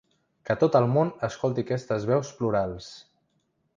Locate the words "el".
0.79-0.87